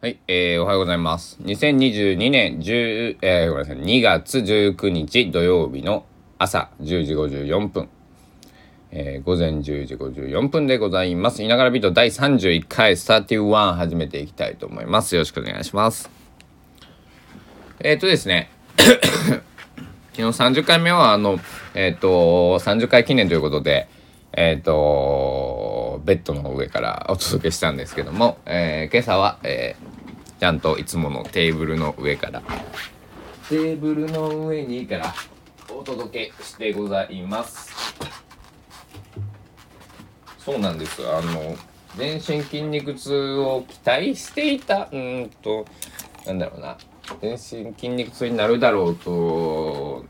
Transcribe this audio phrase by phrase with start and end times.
[0.00, 1.38] はい、えー、おはようございます。
[1.42, 6.04] 2022年10、えー、ごめんなさい、2月19日土曜日の
[6.36, 7.88] 朝10時54分、
[8.90, 11.42] えー、午前10時54分でございます。
[11.42, 15.14] いながらビート第31回スターティワン始めていきたいと思います。
[15.14, 16.10] よろしくお願いします。
[17.80, 19.42] えっ、ー、とですね、 昨
[20.16, 21.40] 日30回目はあの、
[21.74, 23.88] えっ、ー、と、30回記念ということで、
[24.36, 25.63] えっ、ー、と、
[26.04, 32.42] ベッドの上からお届けしたんですけども、えー、今朝は、えー、ちゃんといつものテーブルの上から、
[33.48, 35.14] テーブルの上にから
[35.70, 37.72] お届けしてございます。
[40.38, 41.00] そうなんです。
[41.08, 41.56] あの、
[41.96, 45.64] 全身筋肉痛を期待していた、うんと、
[46.26, 46.76] なんだろうな、
[47.22, 47.38] 全身
[47.72, 50.04] 筋肉痛になるだろうと、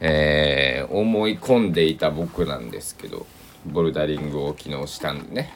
[0.00, 3.26] えー、思い込んでいた僕なんですけど
[3.66, 5.52] ボルダリングを昨日したんでね。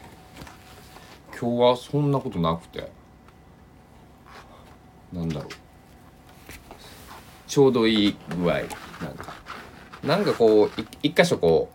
[1.38, 2.90] 今日はそんなことなくて。
[5.12, 5.48] なんだろう。
[7.46, 8.54] ちょうどいい具合。
[8.54, 9.34] なんか。
[10.02, 10.70] なんかこう
[11.02, 11.70] 一箇所こ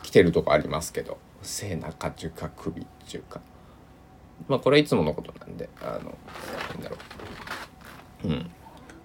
[0.00, 1.18] う来てるとこありますけど。
[1.42, 3.40] 背中っていうか首っていうか。
[4.48, 5.68] まあこれはいつものことなんで。
[5.80, 6.16] あの
[6.70, 6.96] なんだろ
[8.24, 8.28] う。
[8.28, 8.50] うん。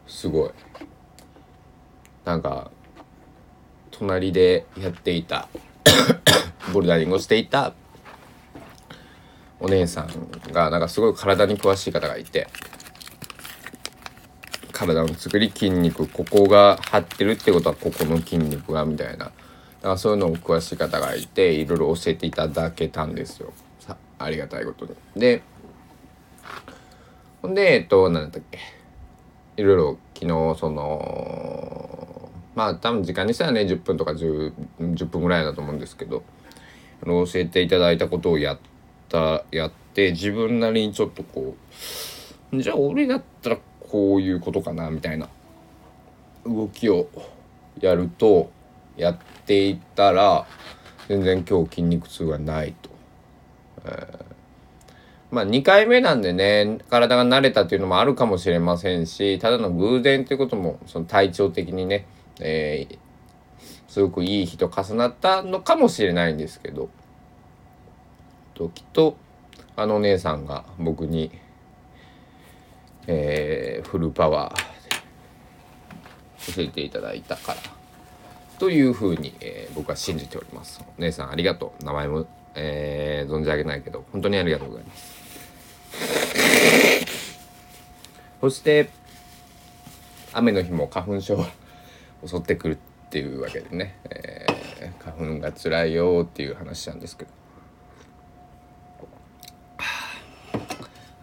[0.07, 0.51] すごい。
[2.25, 2.71] なんか
[3.91, 5.47] 隣でやっていた。
[6.71, 7.73] ボルダリングをしていた
[9.59, 12.47] お姉さんがなんかすごい体に詳しい方がいて
[14.71, 19.33] 体の作り筋肉ここが張ってるってことはここの筋肉がみたいなだか
[19.83, 23.53] らそういうのを詳しい方がいていろいろ教えていただけたんですよ
[24.17, 24.95] ありがたいことに。
[25.15, 25.41] で
[27.41, 28.59] ほんでえっと何だったっけ
[29.57, 36.23] いろいろ昨日そのまあ多分時間にしたらね10分とか 10, 10分ぐらいだと思うんですけど
[37.05, 38.59] 教えていただいたことをやっ
[39.09, 41.55] たやって自分なりにちょっとこ
[42.53, 45.29] うじゃあ俺だったらこういうことかなみたいな
[46.45, 47.07] 動きを
[47.79, 48.51] やると
[48.97, 50.45] やっていったら
[51.07, 52.89] 全然今日筋肉痛がないと。
[53.85, 54.25] え
[55.31, 62.05] まあ2回目なんでね体が慣れたっていうのもあるかもしれませんしただの偶然っていうこともその体調的にね
[62.41, 62.97] えー、
[63.91, 66.87] すごくいい日と重なったのかもしれないんですけど。
[68.53, 69.17] ときっと
[69.75, 71.29] あのお姉さんが僕に、
[73.05, 77.59] えー、フルパワーで教えていただいたから
[78.59, 80.81] というふうに、えー、僕は信じております。
[80.97, 81.83] お姉さんありがとう。
[81.83, 82.25] 名前も、
[82.55, 85.21] えー、存じ上げないけど本当にありがとうございます。
[88.39, 88.89] そして
[90.31, 91.45] 雨の日も花粉症
[92.25, 92.77] 襲ってくる
[93.11, 97.31] っていうわけでね、えー、花粉が辛いよっていう話なんですけど。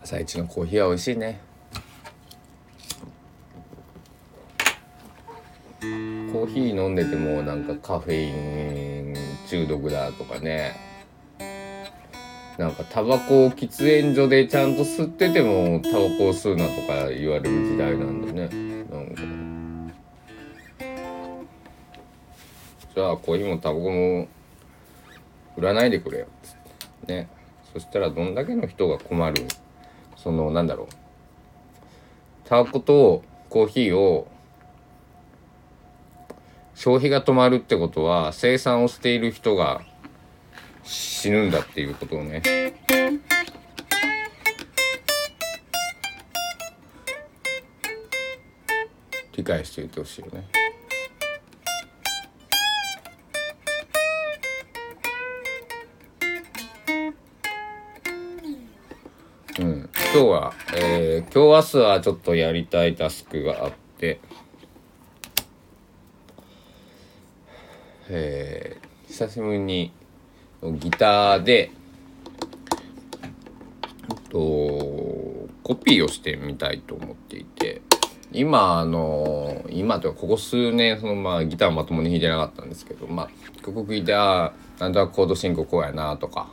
[0.02, 1.40] 朝一のコーヒーは美味しいね。
[5.80, 9.14] コーヒー飲んでてもなんかカフェイン
[9.48, 10.74] 中毒だとかね。
[12.58, 18.67] なんかタバコを喫煙所でちゃんと吸っててもタバコを吸うなとか言われる時代なんでね。
[22.98, 24.26] じゃあコーヒーもタバコも
[25.56, 26.26] 売らないでくれよ。
[26.42, 26.52] つっ
[27.06, 27.28] てね。
[27.72, 29.46] そしたらどんだけの人が困る。
[30.16, 30.94] そのなんだろう。
[32.44, 34.26] タバコとコーヒーを
[36.74, 39.80] 消費が止まるってことは生産をしている人が
[40.82, 42.42] 死ぬんだっていうことをね。
[49.36, 50.57] 理解しておいてほしいよね。
[61.38, 64.18] 今日明日はちょっとやりたいタスクがあって、
[68.08, 69.92] えー、久しぶりに
[70.80, 71.70] ギターで、
[74.30, 74.38] と
[75.62, 77.82] コピーをしてみたいと思っていて。
[78.32, 86.50] 今あの今というかここ数年そのまあギターまともに弾いてなかったんですけどまあ曲聴いてあなんとなくコード進行こうやなとか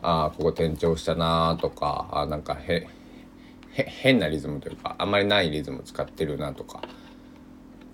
[0.00, 2.97] ああここ転調したなとかああなんかへへ
[3.72, 6.82] 変なリズムというかあんまりないリズム使ってるなとか。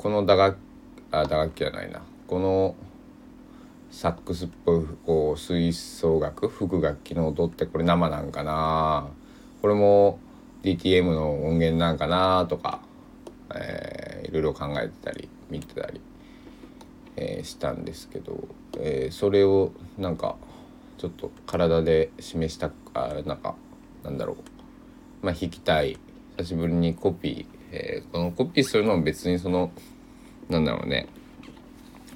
[0.05, 0.59] この打楽
[1.13, 2.03] あ打楽器じゃないな。
[2.27, 2.77] この
[3.91, 9.07] サックスっぽいこう吹奏楽副楽器の音ってこれ生なんかな。
[9.63, 10.19] これも
[10.63, 12.81] DTM の音源なんかなとか、
[13.55, 16.03] えー、いろいろ考えてたり見てたり、
[17.17, 20.37] えー、したんですけど、えー、それをなんか
[20.99, 23.55] ちょっと体で示したあなんか
[24.03, 24.54] なんだろう。
[25.25, 25.99] まあ、弾きたい。
[26.37, 29.73] 久しぶりにコピー、えー、このコピーするのも別にその
[30.51, 31.07] なんだろうね。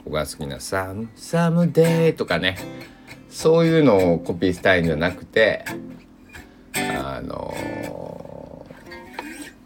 [0.04, 2.58] 僕が好きな「サムサムデー」とかね。
[3.30, 5.64] そういうのをコピーしたいんじゃなくて
[6.74, 7.54] あの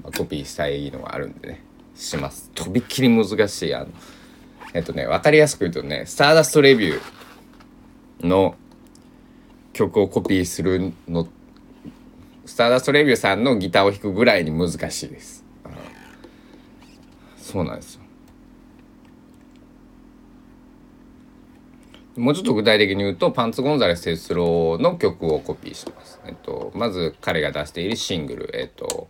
[0.01, 1.65] ー、まあ、コピーしたいのがあるんでね。
[1.97, 2.49] します。
[2.55, 3.75] とびっきり難しい。
[3.75, 3.89] あの
[4.73, 8.55] えっとね分かりやすく言うとね「スターダストレビュー」の
[9.73, 11.42] 曲をコピーするのって
[12.45, 15.45] スターダストレビューさんのギターを弾くぐらいに難しいです。
[17.37, 18.03] そうなんですよ。
[22.17, 26.21] もうちょっと具体的に言うとパンツ・ゴンザレス・テスローの曲をコピーしてます。
[26.27, 29.09] えっと、まず彼が出しているシングル、えっと、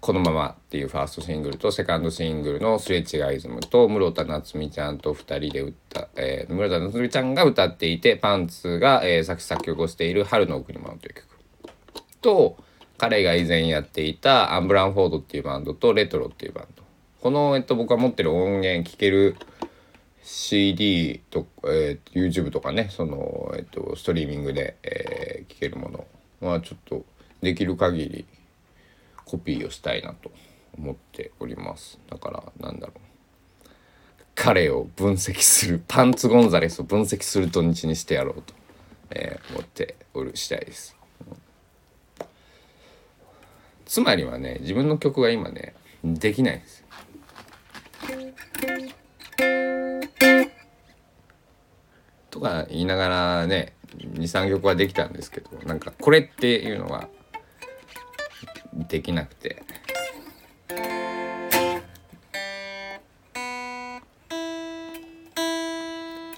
[0.00, 11.35] このままっていうファーストシングルとセカンドシングルのすれ違いズムと室田夏美ちゃんと2人で歌った、えー、室田夏美ちゃんが歌っていてパンツが、えー、作詞作曲をしている「春の贈り物」という曲
[12.26, 12.56] と
[12.98, 16.82] 彼が以前やっていたアンブランフォードっていうバンドとレトロっていうバンド。
[17.20, 19.36] この、えっと、僕が持ってる音源聴ける
[20.22, 26.06] CD と、えー、YouTube とかねその、えっと、ストリーミングで、えー、聴けるもの。
[26.40, 27.04] はちょっと
[27.40, 28.26] できる限り
[29.24, 30.30] コピーをしたいなと
[30.76, 31.98] 思っております。
[32.10, 33.00] だからなんだろう。
[34.34, 35.82] 彼を分析する。
[35.86, 38.54] パンツ・ゴンザレスを分析する土日にしてやろうと、
[39.10, 40.95] えー、思っておる次第です、
[43.86, 45.74] つまりはね自分の曲が今ね
[46.04, 46.84] できないんです
[52.30, 57.08] とか言いながらね23曲はできたんですけどなんかこれっていうのは
[58.74, 59.62] できなくて。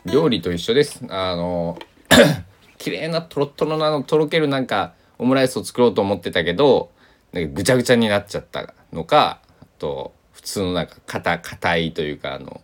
[0.04, 1.04] 料理と一緒です。
[1.10, 1.78] あの
[2.78, 6.90] 綺麗なトロトロなのとろけるなんかオムライスを作ろうと思ってたけど
[7.32, 12.60] ぐちゃぐちゃになっちゃったのかあと普通のなんか硬硬いというかあの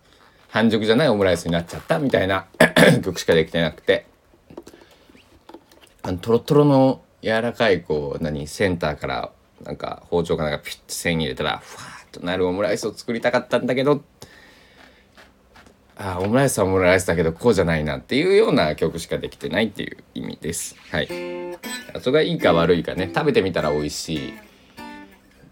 [0.49, 2.47] 半熟じゃないオムライスになっちゃったみたいな
[3.05, 4.07] 曲しかできてなくて
[6.03, 9.31] あのトロトロの柔らかいこう何センターから
[9.63, 14.03] なんか包丁かなんかピッて線入れたらふわっとなるオムライスを作りたかったんだけど
[15.97, 20.77] あオムライスはオムライスだけどこうじゃないなっていうような曲しかできてないっていう意味です。
[20.91, 21.09] はい。
[22.01, 24.35] それがいいか悪いかね食べてみたら美味しい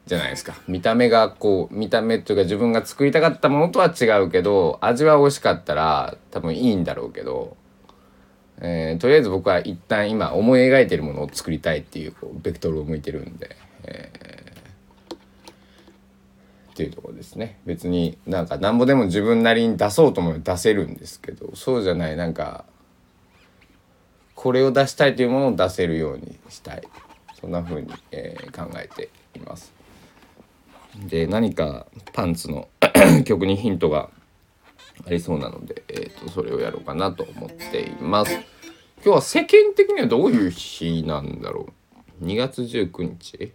[0.06, 0.54] じゃないですか。
[0.66, 7.56] 見た目がこう見た目というか自分が作りたかったものとは違うけど味は美味しかったら多分いいんだろうけど、
[8.60, 15.16] えー、とりあえず僕は一旦今思い描いてるものを作りたいっていうこうベクトルを向いてるんで、えー、っ
[16.75, 17.60] ていうところですね。
[17.64, 22.64] 別になんかなんぼでも自分なりに出そうと思えば出せるんですけどそうじゃないなんか
[24.34, 26.82] これを出したいというものを出せるようにしたい。
[27.40, 29.81] そんな風に、えー、考えています。
[30.96, 32.68] で何かパンツの
[33.24, 34.10] 曲にヒントが
[35.06, 38.32] ありそうなので、えーと、それをやろうかなと思っています。
[39.04, 41.72] 今日は世間的にはどういう日なんだろ
[42.20, 43.52] う ?2 月19日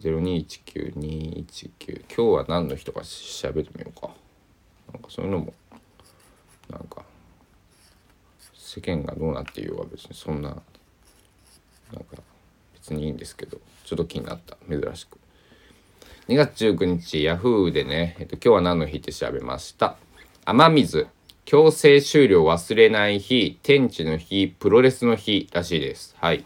[0.00, 4.10] ?0219219 今日は何の日とか調べてみようか。
[4.92, 5.52] なんかそういうのも
[6.70, 7.02] なんか
[8.54, 10.62] 世間がどうなっていようが別にそんななんか
[12.74, 15.18] 別にいいんですけどちょっと気になった珍しく。
[16.28, 19.96] 2月19日、ヤフーでね、えっと、今日は何の日って調べました。
[20.44, 21.06] 雨水、
[21.46, 26.14] 強制終了忘れない日、天地の日、プロレスの日らしいです。
[26.20, 26.44] はい。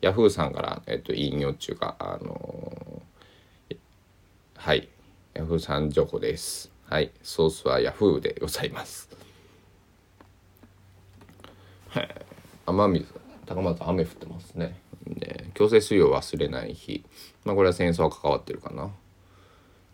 [0.00, 3.76] ヤフーさんから、えっと、引用中か、あのー、
[4.56, 4.88] はい。
[5.34, 6.72] ヤフーさん情報です。
[6.86, 7.10] はい。
[7.22, 9.10] ソースはヤフーでございます。
[11.90, 12.08] はい。
[12.64, 13.06] 雨水、
[13.44, 14.80] 高松雨降ってますね。
[15.06, 17.04] で強制終了忘れない日。
[17.44, 18.90] まあこれは戦争は関わってるかな。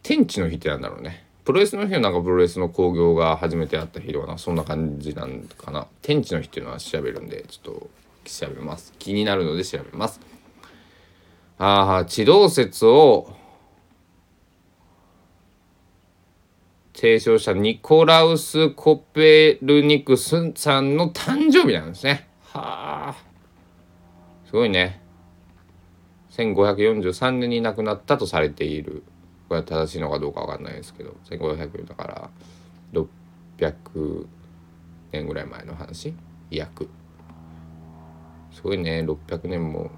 [0.05, 1.25] 天地の日ってなんだろうね。
[1.45, 4.39] プロレスの日はなんかプロレスの興行が初めてあった日とかな。
[4.39, 5.87] そんな感じなんかな。
[6.03, 7.91] 天地の日っていうのは調べるんでちょっと
[8.25, 8.93] 調べます。
[8.99, 10.21] 気になるので調べます。
[11.59, 13.35] ああ地動説を
[16.93, 22.29] 提唱したニコラウス・コペルニクスさんの誕生日なんですね。
[22.43, 23.17] はあ
[24.47, 25.01] すごいね。
[26.33, 29.03] 1543年に亡くなったとされている。
[29.49, 32.31] は正しいのかどうかわかんないですけど1500だから
[32.93, 34.27] 600
[35.13, 36.15] 年ぐらい前の話？
[36.51, 36.89] 約。
[38.53, 39.05] すごいね。
[39.07, 39.91] 600年も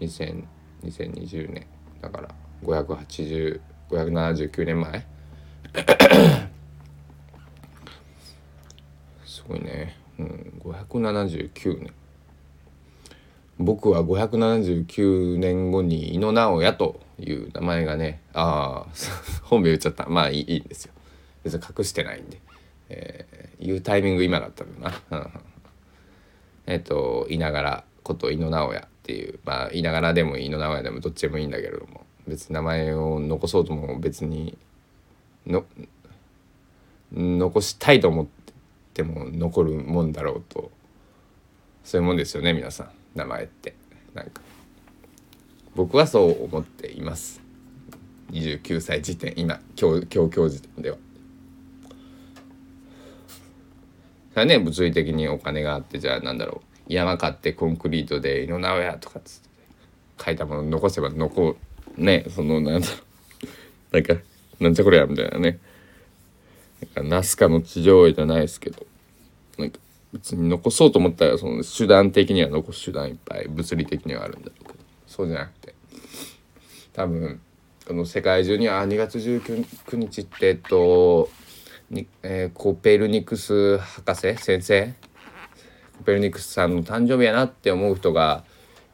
[0.00, 0.44] 2000
[0.84, 1.66] 2020年
[2.00, 2.28] だから
[2.62, 5.06] 580579年前？
[9.24, 11.92] すごいね、うん、579年。
[13.58, 18.92] 僕は579年後に井野直哉という名前がねああ
[19.44, 20.08] 本名言っちゃった。
[20.08, 20.92] まあいいいいんですよ。
[21.44, 22.40] 別に隠してないんで、
[22.88, 25.30] えー、言うタイミング今だったんだな。
[26.66, 29.38] えっといながらこと井野直哉っていう。
[29.44, 32.06] まあいながらでも井野直哉でもどっちでもいいんだけれども。
[32.26, 34.58] 別に名前を残そうとも別に
[35.46, 35.64] の
[37.12, 38.26] 残したいと思っ
[38.94, 40.70] ても残るもんだろうと。
[41.84, 42.90] そういうもんですよね皆さん。
[43.14, 43.74] 名前って。
[44.12, 44.42] なんか。
[45.76, 47.42] 僕はそう思っています。
[48.32, 50.96] 29歳時点今今日今日今日時点では。
[54.30, 56.92] それはね物理的にお金があってじゃあなんだろう。
[56.92, 61.58] 山買ってコンクリートで「井の直哉」とかっつって書いたもの残せば残
[61.98, 62.24] ね。
[62.30, 62.94] そのなんだろ
[63.92, 63.92] う。
[63.92, 64.16] なんか
[64.58, 65.58] なんじゃこりゃみたいなね。
[66.96, 68.86] なんかナスカの地上絵じゃないですけど。
[69.58, 69.78] なんか
[70.14, 74.85] 別に残そうと思ったらその手段的には残す手段いっぱい物理的にはあるんだろうけど。
[75.06, 75.74] そうじゃなくて
[76.92, 77.40] 多分
[77.86, 81.28] この世界中には2月19日ってえっと
[81.90, 84.92] に、えー、コペルニクス博士先生？
[85.98, 88.44] コペルニクスさんの誕生日やなって思う人が、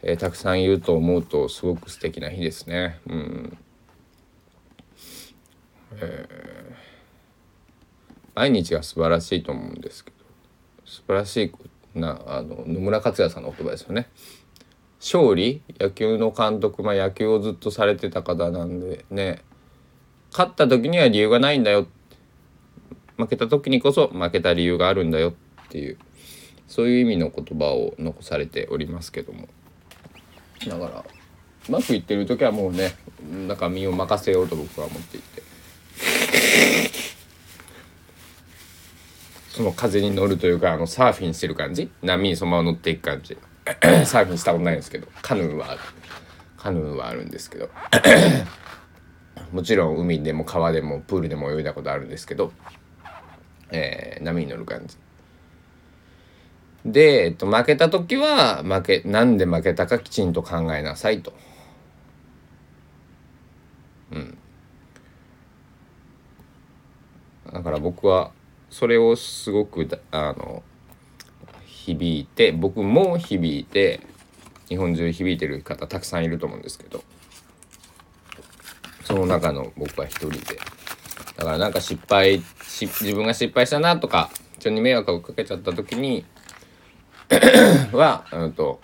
[0.02, 3.00] えー、たくさんいると思うとすごく素敵な日ですね。
[3.06, 3.58] うん
[5.96, 6.74] えー、
[8.34, 10.16] 毎日が素晴らしいと思うんですけど
[10.84, 11.52] 素晴らし
[11.94, 14.08] いなあの野村克也さんの言葉ですよね。
[15.02, 15.62] 勝利？
[15.80, 19.42] 野球の監督、まあ、野球をずっとされてた方なんでね。
[20.30, 21.88] 勝った時には理由がないんだよ。
[23.16, 25.34] 負けた時にこそ負けた理由があるんだよっ
[25.70, 25.98] ていう。
[26.68, 29.48] そういう意味の言葉を残されておりますけども。
[30.66, 31.04] だから
[31.68, 32.94] うまくいってる時はもうね
[33.48, 35.42] なんか身を任せようと僕は思っていて。
[39.48, 41.90] その風に乗るというかあのサーフィンしてる感じ？
[42.02, 43.36] 波にそのまま乗っていく感じ。
[44.04, 45.80] サーフィンしたことないんですけどカヌーはある
[46.56, 47.70] カヌーはあるんですけど
[49.52, 52.52] もちろん海でも川でもプールでも泳いだことあるんですけど
[53.72, 54.96] えー、波に乗る感じ。
[56.84, 61.32] で、えっと、負けた時は負けなんで負けたかきちんと考えなさいと。
[64.12, 64.38] うん。
[67.52, 68.32] だから僕は
[68.70, 70.62] それをすごくあの
[71.82, 74.00] 響いて僕も響いて
[74.68, 77.02] 日本中響いてる方たくさんいると思うんですけど
[79.02, 80.58] その中の僕は一人で。
[81.36, 86.24] だからなんか失敗自分が失敗したなとか人に迷惑をかけちゃった時に
[87.92, 88.80] は、うんと、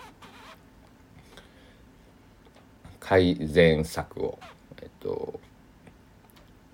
[2.99, 4.39] 改善策を、
[4.81, 5.39] えっと、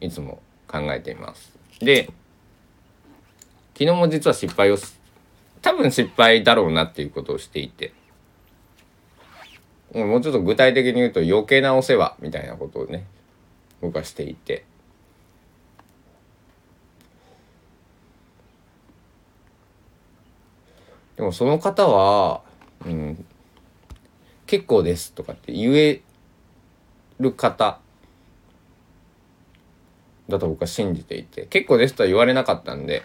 [0.01, 1.53] いつも考えています。
[1.79, 2.09] で
[3.73, 4.77] 昨日も実は失敗を
[5.65, 7.91] 多分失敗だろうなっていうことをしていて。
[9.95, 13.07] もうちょっと具体的に言うと余計なお世話みたいなことをね
[13.81, 14.63] 僕はしていて。
[21.15, 22.43] でもその方は、
[22.85, 23.25] うん、
[24.45, 26.01] 結構ですとかって言え
[27.19, 27.79] る方
[30.29, 33.03] だと僕は信じていて結構ですとは言われなかったんで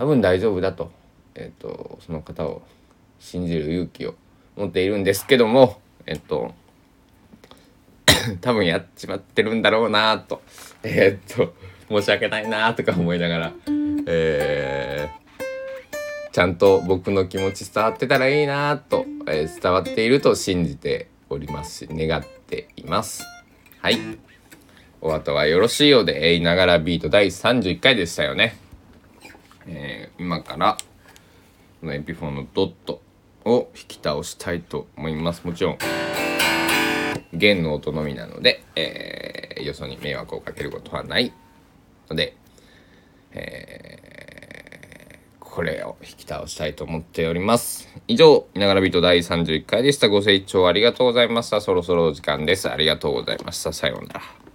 [0.00, 0.90] 多分大丈夫だと,、
[1.34, 2.62] えーと、その方を
[3.18, 4.14] 信じる勇気を
[4.56, 6.54] 持っているんですけどもえっ、ー、と
[8.40, 10.40] 多分やっちまってるんだろうなと。
[10.82, 11.52] えっ、と
[11.90, 13.52] 申し訳ないなとか思いながら
[14.06, 23.26] えーちゃんと僕の気持ち伝わってたらいいなと、えー、伝わっていると信じておりますし願っています。
[23.82, 23.98] はい。
[25.02, 28.69] お後がよろしいようで、えいながらビート第31回でしたよね。
[29.66, 30.76] えー、今から
[31.80, 33.00] このエピフォのドット
[33.44, 35.78] を引き倒したいと思いますもちろん
[37.32, 41.32] 弦の音のみなので、えー、よそに迷惑をかけることはない
[42.08, 42.36] ので、
[43.32, 44.00] えー
[45.50, 47.88] これを引き倒したいと思っております。
[48.06, 50.08] 以上、いながらビート第31回でした。
[50.08, 51.60] ご清聴ありがとうございました。
[51.60, 52.70] そろそろお時間です。
[52.70, 53.72] ありがとうございました。
[53.72, 54.49] さようなら。